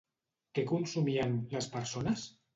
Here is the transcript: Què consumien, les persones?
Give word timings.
Què 0.59 0.63
consumien, 0.71 1.37
les 1.53 1.69
persones? 1.77 2.27